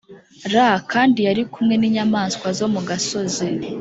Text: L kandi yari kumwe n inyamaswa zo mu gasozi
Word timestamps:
L 0.53 0.53
kandi 0.91 1.19
yari 1.27 1.43
kumwe 1.53 1.75
n 1.77 1.83
inyamaswa 1.89 2.47
zo 2.59 2.67
mu 2.73 2.81
gasozi 2.87 3.47